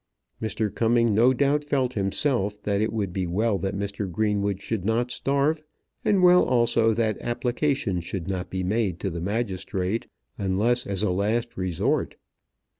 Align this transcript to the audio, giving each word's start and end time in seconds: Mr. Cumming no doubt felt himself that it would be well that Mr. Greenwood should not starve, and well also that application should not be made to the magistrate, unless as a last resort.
Mr. 0.41 0.73
Cumming 0.73 1.13
no 1.13 1.31
doubt 1.31 1.63
felt 1.63 1.93
himself 1.93 2.59
that 2.63 2.81
it 2.81 2.91
would 2.91 3.13
be 3.13 3.27
well 3.27 3.59
that 3.59 3.75
Mr. 3.77 4.11
Greenwood 4.11 4.59
should 4.59 4.83
not 4.83 5.11
starve, 5.11 5.61
and 6.03 6.23
well 6.23 6.43
also 6.43 6.91
that 6.91 7.19
application 7.21 7.99
should 8.01 8.27
not 8.27 8.49
be 8.49 8.63
made 8.63 8.99
to 9.01 9.11
the 9.11 9.21
magistrate, 9.21 10.07
unless 10.39 10.87
as 10.87 11.03
a 11.03 11.11
last 11.11 11.55
resort. 11.55 12.15